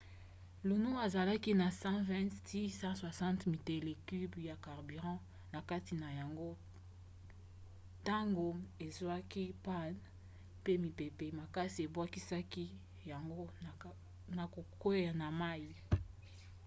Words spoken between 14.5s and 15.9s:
kokwea na mai